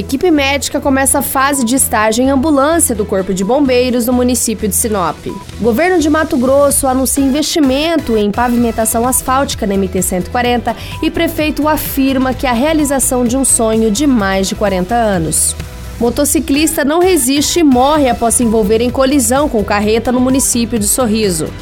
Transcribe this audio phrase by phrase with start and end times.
[0.00, 4.66] Equipe médica começa a fase de estágio em ambulância do Corpo de Bombeiros no município
[4.66, 5.18] de Sinop.
[5.60, 12.46] Governo de Mato Grosso anuncia investimento em pavimentação asfáltica na MT-140 e prefeito afirma que
[12.46, 15.54] a realização de um sonho de mais de 40 anos.
[16.00, 20.88] Motociclista não resiste e morre após se envolver em colisão com carreta no município de
[20.88, 21.52] Sorriso.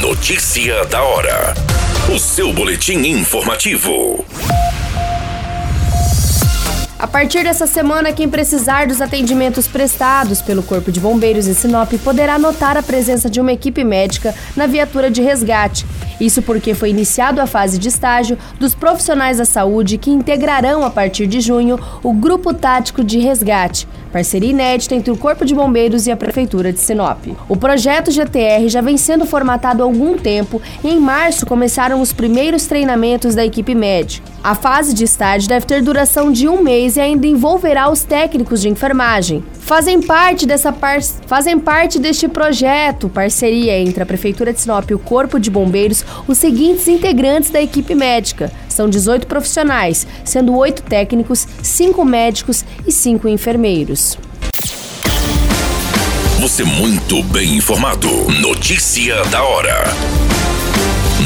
[0.00, 1.52] Notícia da hora.
[2.14, 4.24] O seu boletim informativo.
[7.00, 11.90] A partir dessa semana, quem precisar dos atendimentos prestados pelo Corpo de Bombeiros em Sinop
[12.04, 15.86] poderá notar a presença de uma equipe médica na viatura de resgate.
[16.20, 20.90] Isso porque foi iniciado a fase de estágio dos profissionais da saúde que integrarão a
[20.90, 26.06] partir de junho o Grupo Tático de Resgate, parceria inédita entre o Corpo de Bombeiros
[26.06, 27.26] e a Prefeitura de Sinop.
[27.48, 32.12] O projeto GTR já vem sendo formatado há algum tempo e em março começaram os
[32.12, 34.28] primeiros treinamentos da equipe médica.
[34.42, 38.62] A fase de estágio deve ter duração de um mês e ainda envolverá os técnicos
[38.62, 39.44] de enfermagem.
[39.60, 41.00] Fazem parte, dessa par...
[41.26, 46.04] Fazem parte deste projeto, parceria entre a Prefeitura de Sinop e o Corpo de Bombeiros,
[46.26, 48.52] os seguintes integrantes da equipe médica.
[48.68, 54.18] São 18 profissionais, sendo 8 técnicos, 5 médicos e 5 enfermeiros.
[56.40, 58.08] Você muito bem informado.
[58.40, 59.84] Notícia da hora.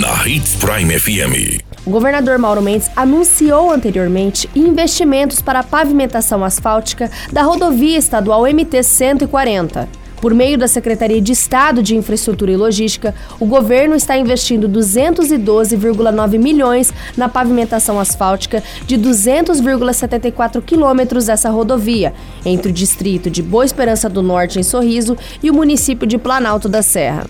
[0.00, 1.62] Na Hits Prime FM.
[1.86, 9.88] O governador Mauro Mendes anunciou anteriormente investimentos para a pavimentação asfáltica da rodovia estadual MT-140.
[10.20, 16.38] Por meio da Secretaria de Estado de Infraestrutura e Logística, o governo está investindo 212,9
[16.38, 22.12] milhões na pavimentação asfáltica de 200,74 quilômetros dessa rodovia,
[22.44, 26.68] entre o distrito de Boa Esperança do Norte, em Sorriso, e o município de Planalto
[26.68, 27.24] da Serra.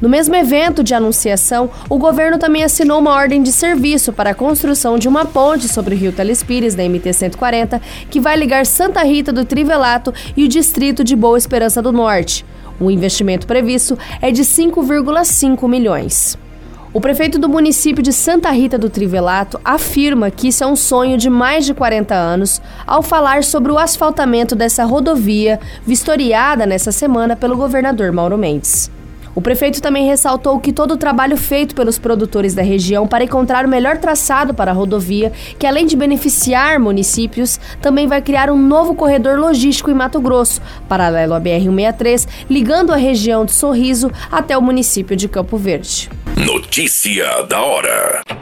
[0.00, 4.34] No mesmo evento de anunciação, o governo também assinou uma ordem de serviço para a
[4.34, 7.80] construção de uma ponte sobre o rio Telespires, da MT-140,
[8.10, 12.44] que vai ligar Santa Rita do Trivelato e o distrito de Boa Esperança do Norte.
[12.80, 16.36] O investimento previsto é de 5,5 milhões.
[16.94, 21.16] O prefeito do município de Santa Rita do Trivelato afirma que isso é um sonho
[21.16, 27.34] de mais de 40 anos ao falar sobre o asfaltamento dessa rodovia, vistoriada nessa semana
[27.34, 28.90] pelo governador Mauro Mendes.
[29.34, 33.64] O prefeito também ressaltou que todo o trabalho feito pelos produtores da região para encontrar
[33.64, 38.58] o melhor traçado para a rodovia, que além de beneficiar municípios, também vai criar um
[38.58, 44.56] novo corredor logístico em Mato Grosso, paralelo à BR-163, ligando a região de Sorriso até
[44.56, 46.10] o município de Campo Verde.
[46.36, 48.41] Notícia da hora.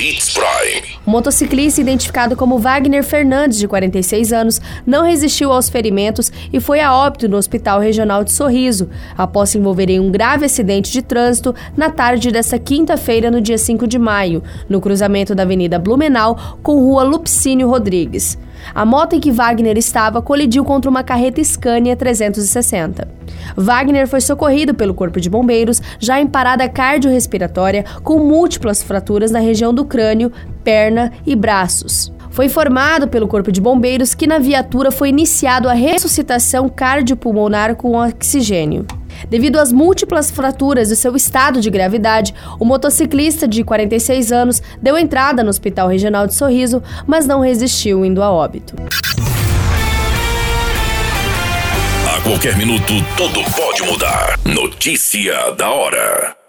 [0.01, 0.83] Hits Prime.
[1.05, 6.81] O motociclista, identificado como Wagner Fernandes, de 46 anos, não resistiu aos ferimentos e foi
[6.81, 11.03] a óbito no Hospital Regional de Sorriso, após se envolver em um grave acidente de
[11.03, 16.59] trânsito na tarde desta quinta-feira, no dia 5 de maio, no cruzamento da Avenida Blumenau
[16.63, 18.39] com Rua Lupicínio Rodrigues.
[18.75, 23.09] A moto em que Wagner estava colidiu contra uma carreta Scania 360.
[23.57, 29.39] Wagner foi socorrido pelo Corpo de Bombeiros, já em parada cardiorrespiratória, com múltiplas fraturas na
[29.39, 30.33] região do crânio,
[30.63, 32.13] perna e braços.
[32.31, 37.97] Foi informado pelo Corpo de Bombeiros que na viatura foi iniciado a ressuscitação cardiopulmonar com
[37.97, 38.87] oxigênio.
[39.31, 44.99] Devido às múltiplas fraturas e seu estado de gravidade, o motociclista de 46 anos deu
[44.99, 48.75] entrada no Hospital Regional de Sorriso, mas não resistiu indo a óbito.
[52.09, 54.39] A qualquer minuto, tudo pode mudar.
[54.45, 56.40] Notícia da hora.